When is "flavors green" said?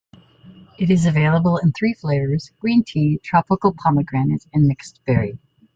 1.93-2.83